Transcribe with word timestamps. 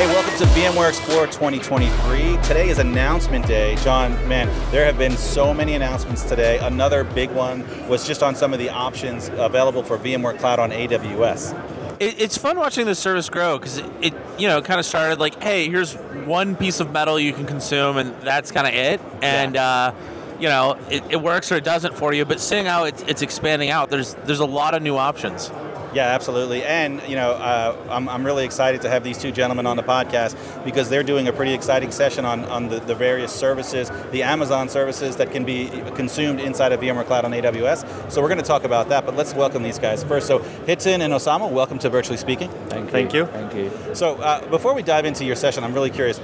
Hey, 0.00 0.06
welcome 0.06 0.34
to 0.38 0.44
VMware 0.54 0.88
Explore 0.88 1.26
2023. 1.26 2.38
Today 2.42 2.70
is 2.70 2.78
announcement 2.78 3.46
day. 3.46 3.76
John, 3.84 4.12
man, 4.26 4.48
there 4.70 4.86
have 4.86 4.96
been 4.96 5.14
so 5.14 5.52
many 5.52 5.74
announcements 5.74 6.22
today. 6.22 6.56
Another 6.56 7.04
big 7.04 7.30
one 7.32 7.66
was 7.86 8.06
just 8.06 8.22
on 8.22 8.34
some 8.34 8.54
of 8.54 8.58
the 8.58 8.70
options 8.70 9.28
available 9.34 9.82
for 9.82 9.98
VMware 9.98 10.38
Cloud 10.38 10.58
on 10.58 10.70
AWS. 10.70 11.54
it's 12.00 12.38
fun 12.38 12.56
watching 12.56 12.86
the 12.86 12.94
service 12.94 13.28
grow 13.28 13.58
because 13.58 13.76
it, 13.76 13.84
it, 14.00 14.14
you 14.38 14.48
know, 14.48 14.62
kind 14.62 14.80
of 14.80 14.86
started 14.86 15.18
like, 15.18 15.42
hey, 15.42 15.68
here's 15.68 15.92
one 16.24 16.56
piece 16.56 16.80
of 16.80 16.90
metal 16.92 17.20
you 17.20 17.34
can 17.34 17.44
consume, 17.44 17.98
and 17.98 18.18
that's 18.22 18.50
kind 18.50 18.66
of 18.66 18.72
it. 18.72 19.02
And 19.20 19.56
yeah. 19.56 19.68
uh, 19.68 19.94
you 20.40 20.48
know, 20.48 20.78
it, 20.88 21.04
it, 21.10 21.20
works 21.20 21.52
or 21.52 21.56
it 21.56 21.64
doesn't 21.64 21.94
for 21.94 22.14
you. 22.14 22.24
But 22.24 22.40
seeing 22.40 22.64
how 22.64 22.84
it's, 22.84 23.02
it's 23.02 23.20
expanding 23.20 23.68
out, 23.68 23.90
there's 23.90 24.14
there's 24.24 24.40
a 24.40 24.46
lot 24.46 24.72
of 24.72 24.80
new 24.80 24.96
options. 24.96 25.50
Yeah, 25.92 26.06
absolutely. 26.06 26.62
And, 26.64 27.02
you 27.08 27.16
know, 27.16 27.32
uh, 27.32 27.76
I'm, 27.90 28.08
I'm 28.08 28.24
really 28.24 28.44
excited 28.44 28.80
to 28.82 28.88
have 28.88 29.02
these 29.02 29.18
two 29.18 29.32
gentlemen 29.32 29.66
on 29.66 29.76
the 29.76 29.82
podcast 29.82 30.36
because 30.64 30.88
they're 30.88 31.02
doing 31.02 31.28
a 31.28 31.32
pretty 31.32 31.52
exciting 31.52 31.90
session 31.90 32.24
on, 32.24 32.44
on 32.44 32.68
the, 32.68 32.80
the 32.80 32.94
various 32.94 33.32
services, 33.32 33.90
the 34.12 34.22
Amazon 34.22 34.68
services 34.68 35.16
that 35.16 35.32
can 35.32 35.44
be 35.44 35.68
consumed 35.94 36.40
inside 36.40 36.72
of 36.72 36.80
VMware 36.80 37.06
Cloud 37.06 37.24
on 37.24 37.32
AWS. 37.32 38.10
So 38.10 38.22
we're 38.22 38.28
going 38.28 38.38
to 38.38 38.44
talk 38.44 38.64
about 38.64 38.88
that, 38.90 39.04
but 39.04 39.16
let's 39.16 39.34
welcome 39.34 39.62
these 39.62 39.78
guys 39.78 40.04
first. 40.04 40.26
So 40.26 40.38
Hiten 40.66 41.00
and 41.00 41.12
Osama, 41.12 41.50
welcome 41.50 41.78
to 41.80 41.90
Virtually 41.90 42.18
Speaking. 42.18 42.50
Thank 42.68 42.86
you. 42.86 42.90
Thank 42.92 43.14
you. 43.14 43.26
Thank 43.26 43.54
you. 43.54 43.94
So 43.94 44.16
uh, 44.16 44.46
before 44.48 44.74
we 44.74 44.82
dive 44.82 45.04
into 45.04 45.24
your 45.24 45.36
session, 45.36 45.64
I'm 45.64 45.74
really 45.74 45.90
curious 45.90 46.18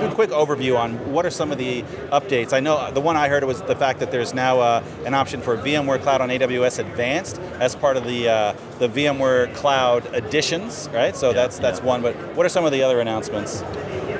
a 0.00 0.14
quick 0.14 0.30
overview 0.30 0.78
on 0.78 1.12
what 1.12 1.26
are 1.26 1.30
some 1.30 1.50
of 1.50 1.58
the 1.58 1.82
updates. 2.10 2.52
I 2.52 2.60
know 2.60 2.90
the 2.90 3.00
one 3.00 3.16
I 3.16 3.28
heard 3.28 3.44
was 3.44 3.62
the 3.62 3.76
fact 3.76 4.00
that 4.00 4.10
there's 4.10 4.34
now 4.34 4.60
uh, 4.60 4.84
an 5.04 5.14
option 5.14 5.40
for 5.40 5.56
VMware 5.56 6.02
Cloud 6.02 6.20
on 6.20 6.28
AWS 6.28 6.78
Advanced 6.78 7.38
as 7.60 7.74
part 7.74 7.96
of 7.96 8.04
the 8.04 8.28
uh, 8.28 8.52
the 8.78 8.88
VMware 8.88 9.54
Cloud 9.54 10.06
additions, 10.14 10.88
right? 10.92 11.14
So 11.16 11.28
yeah, 11.28 11.34
that's 11.34 11.58
that's 11.58 11.80
yeah. 11.80 11.86
one. 11.86 12.02
But 12.02 12.14
what 12.34 12.46
are 12.46 12.48
some 12.48 12.64
of 12.64 12.72
the 12.72 12.82
other 12.82 13.00
announcements? 13.00 13.62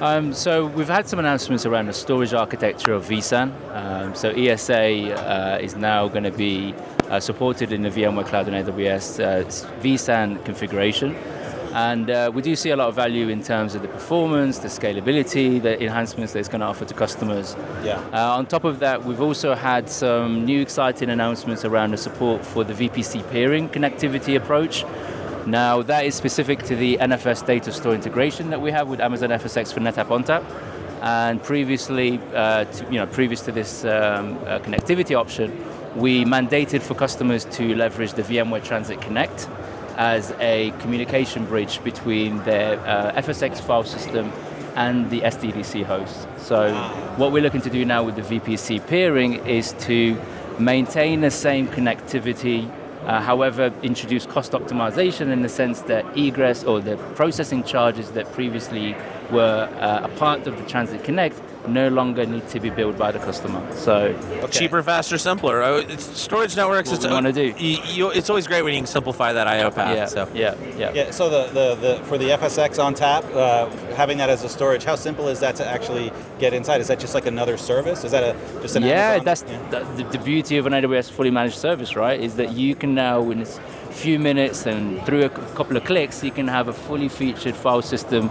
Um, 0.01 0.33
so 0.33 0.67
we've 0.67 0.89
had 0.89 1.09
some 1.09 1.19
announcements 1.19 1.67
around 1.67 1.87
the 1.87 1.93
storage 1.93 2.33
architecture 2.33 2.93
of 2.93 3.07
vSAN. 3.07 3.53
Um, 3.75 4.15
so 4.15 4.31
ESA 4.31 5.13
uh, 5.13 5.59
is 5.61 5.75
now 5.75 6.07
going 6.07 6.23
to 6.23 6.31
be 6.31 6.73
uh, 7.09 7.19
supported 7.19 7.73
in 7.73 7.83
the 7.83 7.91
VMware 7.91 8.27
Cloud 8.27 8.49
on 8.49 8.55
AWS 8.55 9.19
uh, 9.19 9.45
vSAN 9.81 10.45
configuration. 10.45 11.17
And 11.73 12.11
uh, 12.11 12.31
we 12.33 12.43
do 12.43 12.57
see 12.57 12.71
a 12.71 12.77
lot 12.77 12.89
of 12.89 12.95
value 12.95 13.29
in 13.29 13.43
terms 13.43 13.75
of 13.75 13.83
the 13.83 13.89
performance, 13.89 14.59
the 14.59 14.69
scalability, 14.69 15.61
the 15.61 15.81
enhancements 15.83 16.33
that 16.33 16.41
it's 16.41 16.49
going 16.49 16.61
to 16.61 16.67
offer 16.67 16.85
to 16.85 16.95
customers. 16.95 17.57
Yeah. 17.85 18.01
Uh, 18.13 18.37
on 18.37 18.47
top 18.47 18.65
of 18.65 18.79
that, 18.81 19.05
we've 19.05 19.21
also 19.21 19.55
had 19.55 19.89
some 19.89 20.45
new 20.45 20.61
exciting 20.61 21.11
announcements 21.11 21.65
around 21.65 21.91
the 21.93 21.97
support 21.97 22.45
for 22.45 22.65
the 22.65 22.75
VPC 22.75 23.29
peering 23.31 23.69
connectivity 23.69 24.37
approach. 24.37 24.85
Now, 25.47 25.83
that 25.83 26.05
is 26.05 26.15
specific 26.15 26.63
to 26.65 26.77
the 26.77 26.99
NFS 26.99 27.47
data 27.47 27.73
store 27.73 27.95
integration 27.95 28.51
that 28.51 28.61
we 28.61 28.71
have 28.71 28.89
with 28.89 29.01
Amazon 29.01 29.31
FSx 29.31 29.73
for 29.73 29.81
NetApp 29.81 30.09
ONTAP. 30.09 30.45
And 31.01 31.43
previously, 31.43 32.21
uh, 32.35 32.65
to, 32.65 32.85
you 32.87 32.99
know, 32.99 33.07
previous 33.07 33.41
to 33.43 33.53
this 33.53 33.85
um, 33.85 34.37
uh, 34.39 34.59
connectivity 34.59 35.17
option, 35.17 35.65
we 35.97 36.25
mandated 36.25 36.83
for 36.83 36.95
customers 36.95 37.45
to 37.47 37.75
leverage 37.75 38.13
the 38.13 38.23
VMware 38.23 38.65
Transit 38.65 39.01
Connect 39.01 39.49
as 39.99 40.33
a 40.39 40.73
communication 40.79 41.45
bridge 41.45 41.83
between 41.83 42.39
their 42.45 42.79
uh, 42.81 43.21
FSx 43.21 43.61
file 43.61 43.83
system 43.83 44.33
and 44.77 45.11
the 45.11 45.21
SDDC 45.23 45.85
host. 45.85 46.29
So 46.39 46.73
what 47.17 47.33
we're 47.33 47.43
looking 47.43 47.63
to 47.63 47.71
do 47.71 47.85
now 47.85 48.05
with 48.05 48.15
the 48.15 48.23
VPC 48.23 48.87
peering 48.87 49.45
is 49.45 49.73
to 49.81 50.17
maintain 50.61 51.21
the 51.21 51.33
same 51.33 51.67
connectivity, 51.67 52.71
uh, 53.05 53.21
however, 53.21 53.73
introduce 53.83 54.25
cost 54.25 54.53
optimization 54.53 55.33
in 55.33 55.43
the 55.43 55.49
sense 55.49 55.81
that 55.83 56.05
egress 56.17 56.63
or 56.63 56.81
the 56.81 56.97
processing 57.17 57.65
charges 57.65 58.13
that 58.13 58.31
previously 58.33 58.95
were 59.33 59.69
uh, 59.81 60.05
a 60.05 60.09
part 60.17 60.47
of 60.47 60.57
the 60.59 60.65
Transit 60.67 61.03
Connect 61.03 61.41
no 61.69 61.89
longer 61.89 62.27
need 62.27 62.49
to 62.49 62.61
be 62.61 62.71
built 62.71 62.99
by 62.99 63.13
the 63.13 63.19
customer. 63.19 63.61
So 63.75 63.95
okay. 63.95 64.47
cheaper, 64.49 64.83
faster, 64.83 65.19
simpler. 65.19 65.63
Oh, 65.63 65.77
it's 65.77 66.05
storage 66.19 66.57
networks. 66.57 66.91
What 66.91 67.05
it's 67.05 67.13
want 67.13 67.27
to 67.27 67.33
do. 67.33 67.55
You, 67.59 67.79
you, 67.85 68.11
it's 68.11 68.31
always 68.31 68.47
great 68.47 68.63
when 68.63 68.75
you 68.75 68.81
can 68.81 68.87
simplify 68.87 69.33
that 69.33 69.47
I/O 69.47 69.71
path. 69.71 69.97
Yeah, 69.97 70.07
so. 70.07 70.29
yeah, 70.35 70.55
yeah. 70.77 70.93
Yeah. 70.93 71.11
So 71.11 71.29
the, 71.29 71.53
the, 71.53 71.75
the 71.75 72.05
for 72.05 72.19
the 72.19 72.31
FSx 72.31 72.79
ONTAP, 72.79 73.35
uh, 73.35 73.69
having 73.95 74.19
that 74.19 74.31
as 74.31 74.45
a 74.45 74.49
storage, 74.49 74.85
how 74.85 74.97
simple 74.97 75.29
is 75.29 75.41
that 75.41 75.57
to 75.57 75.67
actually 75.67 76.13
get 76.39 76.53
inside? 76.53 76.81
Is 76.81 76.89
that 76.89 77.01
just 77.01 77.15
like 77.15 77.27
another 77.27 77.57
service? 77.57 78.05
Is 78.05 78.13
that 78.13 78.23
a 78.23 78.61
just 78.61 78.77
an 78.77 78.83
yeah? 78.83 79.13
Amazon? 79.13 79.25
That's 79.25 79.45
yeah. 79.47 79.95
The, 79.95 80.05
the 80.05 80.19
beauty 80.19 80.57
of 80.57 80.67
an 80.67 80.73
AWS 80.73 81.11
fully 81.11 81.31
managed 81.31 81.59
service, 81.59 81.97
right? 81.97 82.21
Is 82.21 82.37
that 82.37 82.53
you 82.53 82.75
can 82.75 82.95
now 82.95 83.31
in 83.31 83.43
a 83.43 83.47
few 83.99 84.19
minutes 84.19 84.67
and 84.67 85.05
through 85.05 85.25
a 85.25 85.29
couple 85.29 85.77
of 85.77 85.85
clicks, 85.85 86.23
you 86.23 86.31
can 86.31 86.49
have 86.49 86.69
a 86.69 86.73
fully 86.73 87.09
featured 87.09 87.57
file 87.57 87.83
system 87.83 88.31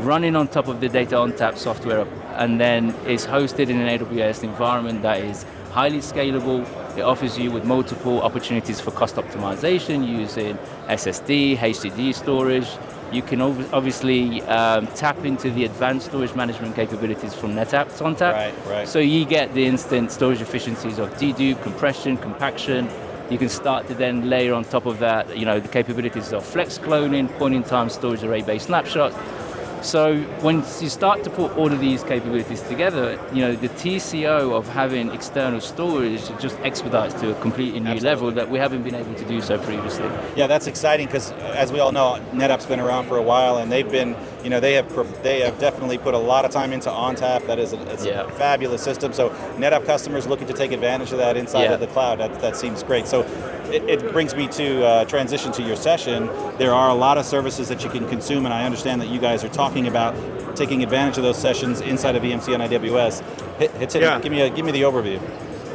running 0.00 0.36
on 0.36 0.48
top 0.48 0.68
of 0.68 0.80
the 0.80 0.88
Data 0.88 1.16
ONTAP 1.16 1.56
software, 1.56 2.06
and 2.36 2.60
then 2.60 2.94
it's 3.06 3.26
hosted 3.26 3.68
in 3.68 3.80
an 3.80 3.98
AWS 3.98 4.44
environment 4.44 5.02
that 5.02 5.20
is 5.20 5.44
highly 5.72 5.98
scalable. 5.98 6.66
It 6.96 7.02
offers 7.02 7.38
you 7.38 7.50
with 7.50 7.64
multiple 7.64 8.22
opportunities 8.22 8.80
for 8.80 8.90
cost 8.90 9.16
optimization 9.16 10.06
using 10.08 10.56
SSD, 10.88 11.58
HDD 11.58 12.14
storage. 12.14 12.68
You 13.12 13.22
can 13.22 13.40
obviously 13.40 14.42
um, 14.42 14.86
tap 14.88 15.24
into 15.24 15.50
the 15.50 15.64
advanced 15.64 16.06
storage 16.06 16.34
management 16.34 16.74
capabilities 16.74 17.34
from 17.34 17.52
NetApp 17.52 17.88
ONTAP. 18.00 18.32
Right, 18.32 18.54
right. 18.66 18.88
So 18.88 18.98
you 18.98 19.24
get 19.24 19.54
the 19.54 19.64
instant 19.64 20.10
storage 20.10 20.40
efficiencies 20.40 20.98
of 20.98 21.10
dedupe, 21.14 21.62
compression, 21.62 22.16
compaction. 22.16 22.88
You 23.30 23.38
can 23.38 23.48
start 23.48 23.86
to 23.88 23.94
then 23.94 24.28
layer 24.28 24.54
on 24.54 24.64
top 24.64 24.86
of 24.86 24.98
that, 25.00 25.36
you 25.36 25.44
know, 25.44 25.60
the 25.60 25.68
capabilities 25.68 26.32
of 26.32 26.44
flex 26.44 26.78
cloning, 26.78 27.28
point-in-time 27.38 27.90
storage 27.90 28.22
array-based 28.22 28.66
snapshots, 28.66 29.16
so 29.86 30.16
when 30.40 30.56
you 30.80 30.88
start 30.88 31.22
to 31.24 31.30
put 31.30 31.56
all 31.56 31.72
of 31.72 31.78
these 31.78 32.02
capabilities 32.02 32.60
together, 32.62 33.18
you 33.32 33.40
know, 33.40 33.54
the 33.54 33.68
TCO 33.68 34.52
of 34.52 34.68
having 34.68 35.12
external 35.12 35.60
storage 35.60 36.26
just 36.40 36.58
expedites 36.60 37.14
to 37.20 37.30
a 37.30 37.40
completely 37.40 37.78
new 37.78 37.90
Absolutely. 37.90 38.08
level 38.08 38.30
that 38.32 38.50
we 38.50 38.58
haven't 38.58 38.82
been 38.82 38.96
able 38.96 39.14
to 39.14 39.24
do 39.24 39.40
so 39.40 39.58
previously. 39.58 40.10
Yeah, 40.34 40.48
that's 40.48 40.66
exciting 40.66 41.06
because 41.06 41.30
uh, 41.30 41.54
as 41.56 41.72
we 41.72 41.78
all 41.78 41.92
know, 41.92 42.20
NetApp's 42.32 42.66
been 42.66 42.80
around 42.80 43.06
for 43.06 43.16
a 43.16 43.22
while 43.22 43.58
and 43.58 43.70
they've 43.70 43.90
been, 43.90 44.16
you 44.46 44.50
know, 44.50 44.60
they 44.60 44.74
have 44.74 45.22
they 45.24 45.40
have 45.40 45.58
definitely 45.58 45.98
put 45.98 46.14
a 46.14 46.18
lot 46.18 46.44
of 46.44 46.52
time 46.52 46.72
into 46.72 46.88
ONTAP. 46.88 47.48
That 47.48 47.58
is 47.58 47.72
a, 47.72 47.92
it's 47.92 48.06
yeah. 48.06 48.22
a 48.22 48.30
fabulous 48.30 48.80
system. 48.80 49.12
So 49.12 49.30
NetApp 49.58 49.84
customers 49.84 50.28
looking 50.28 50.46
to 50.46 50.52
take 50.52 50.70
advantage 50.70 51.10
of 51.10 51.18
that 51.18 51.36
inside 51.36 51.64
yeah. 51.64 51.72
of 51.72 51.80
the 51.80 51.88
cloud, 51.88 52.20
that, 52.20 52.40
that 52.40 52.54
seems 52.54 52.84
great. 52.84 53.08
So 53.08 53.22
it, 53.72 53.82
it 53.90 54.12
brings 54.12 54.36
me 54.36 54.46
to 54.46 54.86
uh, 54.86 55.04
transition 55.06 55.50
to 55.50 55.64
your 55.64 55.74
session. 55.74 56.26
There 56.58 56.72
are 56.72 56.90
a 56.90 56.94
lot 56.94 57.18
of 57.18 57.26
services 57.26 57.66
that 57.70 57.82
you 57.82 57.90
can 57.90 58.08
consume, 58.08 58.44
and 58.44 58.54
I 58.54 58.64
understand 58.64 59.00
that 59.00 59.08
you 59.08 59.18
guys 59.18 59.42
are 59.42 59.48
talking 59.48 59.88
about 59.88 60.14
taking 60.54 60.84
advantage 60.84 61.18
of 61.18 61.24
those 61.24 61.38
sessions 61.38 61.80
inside 61.80 62.14
of 62.14 62.22
VMC 62.22 62.54
and 62.54 62.62
AWS. 62.62 63.58
Hit, 63.58 63.72
hit, 63.72 63.94
yeah. 63.96 64.20
give 64.20 64.30
me 64.30 64.42
a, 64.42 64.48
give 64.48 64.64
me 64.64 64.70
the 64.70 64.82
overview. 64.82 65.20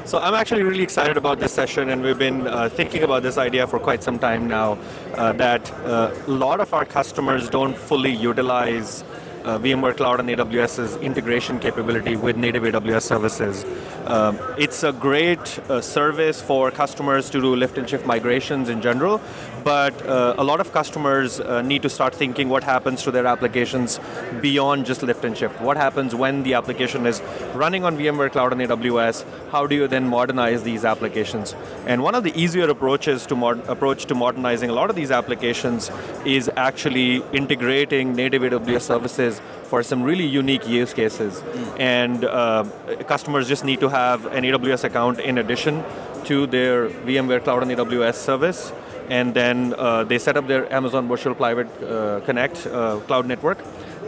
So 0.04 0.18
I'm 0.18 0.34
actually 0.34 0.64
really 0.64 0.82
excited 0.82 1.16
about 1.16 1.40
this 1.40 1.54
session, 1.54 1.90
and 1.90 2.02
we've 2.02 2.18
been 2.18 2.48
uh, 2.48 2.70
thinking 2.70 3.04
about 3.04 3.22
this 3.22 3.38
idea 3.38 3.68
for 3.68 3.80
quite 3.80 4.04
some 4.04 4.18
time 4.18 4.48
now. 4.48 4.78
Uh, 5.14 5.32
that 5.34 5.72
uh, 5.86 6.14
a 6.28 6.32
lot 6.32 6.60
of 6.60 6.74
our 6.74 6.86
customers 6.86 7.50
don't 7.50 7.78
fully 7.78 8.12
utilize 8.12 9.04
uh, 9.44 9.58
VMware 9.60 9.96
Cloud 9.96 10.20
and 10.20 10.30
AWS's 10.30 10.96
integration 10.98 11.60
capability 11.60 12.16
with 12.16 12.36
native 12.36 12.64
AWS 12.64 13.04
services. 13.04 13.66
Um, 14.06 14.40
it's 14.58 14.84
a 14.84 14.92
great 14.92 15.60
uh, 15.70 15.82
service 15.82 16.42
for 16.42 16.72
customers 16.72 17.30
to 17.30 17.42
do 17.42 17.56
lift 17.56 17.78
and 17.78 17.88
shift 17.88 18.06
migrations 18.06 18.70
in 18.70 18.82
general, 18.82 19.22
but 19.64 20.06
uh, 20.08 20.36
a 20.38 20.44
lot 20.44 20.60
of 20.60 20.72
customers 20.72 21.40
uh, 21.40 21.62
need 21.62 21.82
to 21.82 21.90
start 21.90 22.16
thinking 22.16 22.50
what 22.50 22.64
happens 22.64 23.04
to 23.04 23.12
their 23.12 23.26
applications 23.26 24.00
beyond 24.42 24.86
just 24.86 25.04
lift 25.04 25.24
and 25.26 25.38
shift. 25.38 25.60
What 25.62 25.78
happens 25.78 26.16
when 26.16 26.44
the 26.44 26.54
application 26.54 27.06
is 27.06 27.22
running 27.54 27.84
on 27.84 27.98
VMware 27.98 28.32
Cloud 28.32 28.54
and 28.54 28.62
AWS? 28.62 29.26
How 29.52 29.68
do 29.68 29.76
you 29.76 29.88
then 29.88 30.08
modernize 30.08 30.64
these 30.64 30.86
applications? 30.86 31.56
And 31.86 32.04
one 32.04 32.16
of 32.16 32.24
the 32.24 32.34
easier 32.40 32.70
approaches 32.70 33.26
to 33.28 33.36
approach 33.68 34.06
to 34.06 34.16
modernizing 34.16 34.70
a 34.70 34.74
lot 34.74 34.90
of 34.90 34.96
these 34.96 35.12
applications 35.12 35.92
is 36.26 36.50
actually 36.56 37.24
integrating 37.34 38.16
native 38.16 38.42
AWS 38.44 38.82
services 38.82 39.42
for 39.64 39.84
some 39.84 40.04
really 40.04 40.26
unique 40.26 40.68
use 40.68 40.94
cases. 40.94 41.42
Mm. 41.42 41.80
And 41.80 42.26
uh, 42.26 42.64
customers 43.08 43.48
just 43.48 43.64
need 43.64 43.80
to 43.80 43.90
have 43.90 44.26
an 44.28 44.44
AWS 44.44 44.84
account 44.84 45.20
in 45.20 45.38
addition 45.38 45.84
to 46.26 46.46
their 46.48 46.90
VMware 46.90 47.44
Cloud 47.44 47.64
and 47.64 47.72
AWS 47.72 48.16
service 48.16 48.72
and 49.12 49.34
then 49.34 49.76
uh, 49.78 50.06
they 50.06 50.18
set 50.18 50.38
up 50.38 50.48
their 50.48 50.72
Amazon 50.74 51.08
Virtual 51.10 51.36
Private 51.36 51.68
uh, 51.84 52.22
Connect 52.22 52.66
uh, 52.66 53.00
cloud 53.08 53.28
network. 53.28 53.60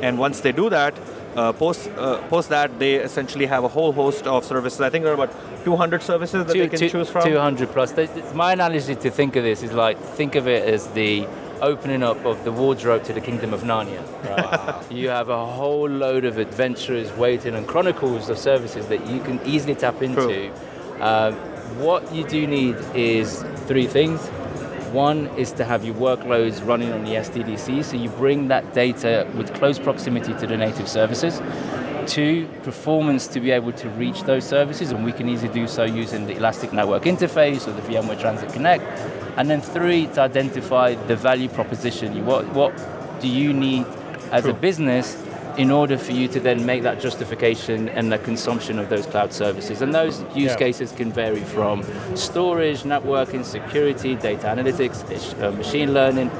And 0.01 0.17
once 0.17 0.39
they 0.39 0.53
do 0.53 0.69
that, 0.69 0.93
uh, 1.35 1.51
post 1.51 1.89
uh, 1.97 2.21
post 2.29 2.49
that 2.49 2.79
they 2.79 2.95
essentially 2.95 3.45
have 3.45 3.63
a 3.65 3.67
whole 3.67 3.91
host 3.91 4.25
of 4.27 4.45
services. 4.45 4.79
I 4.79 4.89
think 4.89 5.03
there 5.03 5.13
are 5.13 5.21
about 5.21 5.33
200 5.65 6.01
services 6.01 6.45
that 6.45 6.53
two, 6.53 6.59
they 6.59 6.69
can 6.69 6.79
two, 6.79 6.89
choose 6.89 7.09
from. 7.09 7.25
200 7.25 7.69
plus. 7.69 7.93
My 8.33 8.53
analogy 8.53 8.95
to 8.95 9.11
think 9.11 9.35
of 9.35 9.43
this 9.43 9.61
is 9.61 9.73
like 9.73 9.99
think 9.99 10.35
of 10.35 10.47
it 10.47 10.63
as 10.73 10.87
the 10.99 11.27
opening 11.61 12.03
up 12.03 12.23
of 12.25 12.43
the 12.45 12.51
wardrobe 12.51 13.03
to 13.03 13.13
the 13.13 13.21
kingdom 13.21 13.53
of 13.53 13.63
Narnia. 13.63 14.03
Right? 14.29 14.91
you 14.99 15.09
have 15.09 15.29
a 15.29 15.45
whole 15.45 15.89
load 15.89 16.23
of 16.23 16.37
adventurers 16.37 17.11
waiting 17.13 17.55
and 17.55 17.67
chronicles 17.67 18.29
of 18.29 18.37
services 18.37 18.87
that 18.87 19.05
you 19.07 19.19
can 19.21 19.41
easily 19.45 19.75
tap 19.75 20.01
into. 20.01 20.51
Um, 21.01 21.33
what 21.87 22.13
you 22.13 22.23
do 22.23 22.45
need 22.45 22.75
is 22.93 23.43
three 23.67 23.87
things 23.87 24.29
One 24.93 25.25
is 25.39 25.51
to 25.53 25.65
have 25.65 25.83
your 25.83 25.95
workloads 25.95 26.63
running 26.63 26.93
on 26.93 27.03
the 27.03 27.13
SDDC, 27.13 27.83
so 27.83 27.97
you 27.97 28.09
bring 28.09 28.49
that 28.49 28.75
data 28.75 29.27
with 29.35 29.51
close 29.55 29.79
proximity 29.79 30.35
to 30.35 30.45
the 30.45 30.55
native 30.55 30.87
services. 30.87 31.41
Two, 32.05 32.47
performance 32.61 33.25
to 33.29 33.39
be 33.39 33.49
able 33.49 33.71
to 33.71 33.89
reach 33.89 34.21
those 34.25 34.43
services, 34.45 34.91
and 34.91 35.03
we 35.03 35.11
can 35.11 35.27
easily 35.27 35.51
do 35.51 35.67
so 35.67 35.83
using 35.83 36.27
the 36.27 36.35
Elastic 36.35 36.73
Network 36.73 37.05
Interface 37.05 37.67
or 37.67 37.71
the 37.71 37.81
VMware 37.81 38.21
Transit 38.21 38.53
Connect. 38.53 38.83
And 39.35 39.49
then 39.49 39.61
three, 39.61 40.05
to 40.13 40.21
identify 40.21 40.93
the 40.93 41.15
value 41.15 41.49
proposition. 41.49 42.23
What, 42.23 42.47
what 42.53 42.71
do 43.19 43.27
you 43.27 43.51
need 43.51 43.87
as 44.31 44.45
a 44.45 44.53
business 44.53 45.15
in 45.57 45.69
order 45.71 45.97
for 45.97 46.11
you 46.11 46.27
to 46.27 46.39
then 46.39 46.65
make 46.65 46.81
that 46.83 46.99
justification 46.99 47.89
and 47.89 48.11
the 48.11 48.17
consumption 48.17 48.79
of 48.79 48.89
those 48.89 49.05
cloud 49.05 49.31
services. 49.31 49.81
And 49.81 49.93
those 49.93 50.21
use 50.35 50.51
Yeah. 50.51 50.55
cases 50.55 50.91
can 50.91 51.11
vary 51.11 51.41
from 51.41 51.83
storage, 52.15 52.83
networking, 52.83 53.43
security, 53.45 54.15
data 54.15 54.47
analytics, 54.47 55.03
uh, 55.43 55.51
machine 55.51 55.93
learning. 55.93 56.31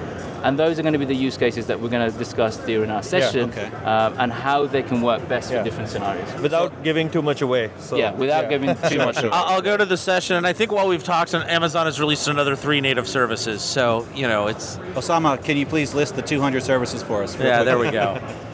And 0.43 0.59
those 0.59 0.77
are 0.77 0.81
going 0.81 0.91
to 0.91 0.99
be 0.99 1.05
the 1.05 1.15
use 1.15 1.37
cases 1.37 1.67
that 1.67 1.79
we're 1.79 1.87
going 1.87 2.11
to 2.11 2.17
discuss 2.17 2.57
during 2.57 2.91
our 2.91 3.01
session 3.01 3.49
okay. 3.49 3.67
um, 3.85 4.13
and 4.19 4.29
how 4.29 4.65
they 4.65 4.83
can 4.83 5.01
work 5.01 5.25
best 5.29 5.49
Yeah. 5.49 5.59
for 5.59 5.63
different 5.63 5.89
scenarios. 5.89 6.27
Without 6.41 6.83
giving 6.83 7.09
too 7.09 7.21
much 7.21 7.41
away. 7.41 7.69
So 7.79 7.95
yeah, 7.95 8.11
without 8.11 8.49
giving 8.49 8.75
too 8.89 8.97
much 9.07 9.19
away. 9.23 9.29
I'll, 9.31 9.45
I'll 9.55 9.61
go 9.61 9.77
to 9.77 9.85
the 9.85 9.95
session, 9.95 10.35
and 10.35 10.45
I 10.45 10.51
think 10.51 10.73
while 10.73 10.89
we've 10.89 11.03
talked, 11.03 11.33
Amazon 11.33 11.85
has 11.85 11.97
released 11.97 12.27
another 12.27 12.57
three 12.57 12.81
native 12.81 13.07
services. 13.07 13.61
So 13.61 14.05
you 14.13 14.27
know, 14.27 14.47
it's 14.47 14.75
Osama, 14.95 15.41
can 15.41 15.55
you 15.55 15.65
please 15.65 15.93
list 15.93 16.17
the 16.17 16.21
200 16.21 16.61
services 16.61 17.01
for 17.01 17.23
us? 17.23 17.37
yeah. 17.39 17.63
There 17.63 17.77
we 17.77 17.89
go. 17.89 18.19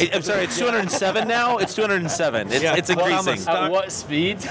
It- 0.00 0.14
I'm 0.14 0.22
sorry, 0.22 0.44
it's 0.44 0.58
207 0.58 1.26
now. 1.28 1.58
It's 1.58 1.74
207. 1.74 2.48
It's, 2.52 2.62
Yeah. 2.62 2.74
it's 2.76 2.94
Well, 2.94 3.06
increasing. 3.06 3.48
At 3.48 3.70
what 3.70 3.90
speed? 3.92 4.38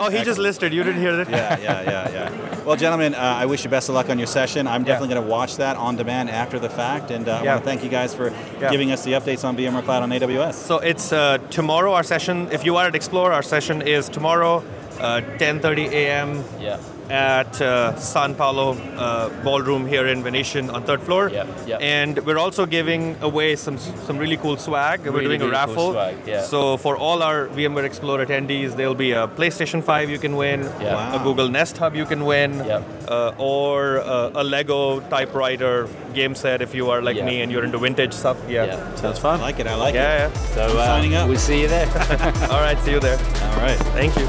Oh, 0.00 0.10
he 0.10 0.22
just 0.22 0.38
listed. 0.38 0.72
You 0.72 0.84
didn't 0.84 1.00
hear 1.00 1.16
that? 1.16 1.28
yeah, 1.30 1.58
yeah, 1.58 1.82
yeah, 1.82 2.10
yeah. 2.30 2.60
Well, 2.64 2.76
gentlemen, 2.76 3.14
uh, 3.14 3.18
I 3.18 3.46
wish 3.46 3.64
you 3.64 3.70
best 3.70 3.88
of 3.88 3.94
luck 3.96 4.10
on 4.10 4.18
your 4.18 4.26
session. 4.28 4.66
I'm 4.68 4.84
definitely 4.84 5.14
going 5.14 5.24
to 5.26 5.28
watch 5.30 5.56
that 5.56 5.76
on 5.76 5.96
demand 5.96 6.30
after 6.30 6.58
the 6.58 6.68
fact, 6.68 7.10
and 7.10 7.28
uh, 7.28 7.38
I 7.38 7.42
Yeah. 7.42 7.54
want 7.54 7.64
to 7.64 7.70
thank 7.70 7.82
you 7.82 7.88
guys 7.88 8.14
for 8.14 8.30
Yeah. 8.60 8.70
giving 8.70 8.92
us 8.92 9.02
the 9.02 9.12
updates 9.12 9.44
on 9.44 9.56
VMware 9.56 9.82
Cloud 9.84 10.02
on 10.02 10.10
AWS. 10.10 10.54
So 10.54 10.78
it's 10.78 11.12
uh, 11.12 11.38
tomorrow. 11.50 11.94
Our 11.94 12.02
session. 12.04 12.48
If 12.52 12.64
you 12.64 12.76
are 12.76 12.86
at 12.86 12.94
Explore, 12.94 13.32
our 13.32 13.42
session 13.42 13.82
is 13.82 14.08
tomorrow, 14.08 14.62
10:30 14.98 15.90
a.m. 15.92 16.44
yeah. 16.60 16.78
at 17.10 17.58
uh, 17.62 17.96
San 17.98 18.34
Polo 18.34 18.72
uh, 18.96 19.30
Ballroom 19.42 19.86
here 19.86 20.06
in 20.06 20.22
Venetian 20.22 20.68
on 20.70 20.82
third 20.82 21.00
floor. 21.02 21.30
Yep, 21.30 21.46
yep. 21.66 21.80
And 21.80 22.18
we're 22.26 22.36
also 22.38 22.66
giving 22.66 23.16
away 23.22 23.56
some 23.56 23.78
some 23.78 24.18
really 24.18 24.36
cool 24.36 24.56
swag. 24.58 25.00
we're 25.06 25.12
Really, 25.12 25.38
doing 25.38 25.42
a 25.42 25.44
really 25.46 25.56
cool 25.66 25.74
raffle. 25.74 25.92
swag, 25.92 26.16
yeah. 26.26 26.42
So 26.42 26.76
for 26.76 26.96
all 26.98 27.22
our 27.22 27.48
VMware 27.48 27.84
Explore 27.84 28.18
attendees, 28.26 28.76
there'll 28.76 28.94
be 28.94 29.12
a 29.12 29.26
PlayStation 29.26 29.82
5 29.82 30.10
you 30.10 30.18
can 30.18 30.36
win, 30.36 30.62
Yeah. 30.80 30.94
Wow. 30.94 31.16
a 31.20 31.24
Google 31.24 31.48
Nest 31.48 31.78
Hub 31.78 31.94
you 31.96 32.04
can 32.04 32.24
win, 32.26 32.58
Yep. 32.66 32.82
uh, 33.08 33.32
or 33.38 34.00
uh, 34.00 34.42
a 34.42 34.44
Lego 34.44 35.00
typewriter 35.08 35.88
game 36.12 36.34
set 36.34 36.60
if 36.60 36.74
you 36.74 36.90
are 36.90 37.00
like 37.00 37.16
Yeah. 37.16 37.24
me 37.30 37.40
and 37.42 37.50
you're 37.50 37.64
into 37.64 37.78
vintage 37.78 38.12
stuff. 38.12 38.36
Yeah. 38.48 38.66
Yeah. 38.66 38.94
Sounds 38.96 39.18
I 39.18 39.22
fun. 39.22 39.40
like 39.40 39.58
it. 39.60 39.66
I 39.66 39.76
like 39.76 39.94
Yeah, 39.94 40.26
it. 40.26 40.30
yeah. 40.34 40.54
So 40.54 40.62
uh, 40.78 40.84
signing 40.86 41.14
up. 41.14 41.26
we'll 41.28 41.38
see 41.38 41.60
you 41.62 41.68
there. 41.68 41.88
All 42.52 42.60
right, 42.60 42.78
see 42.84 42.90
you 42.92 43.00
there. 43.00 43.18
All 43.54 43.60
right. 43.64 43.78
Thank 43.96 44.12
you. 44.18 44.28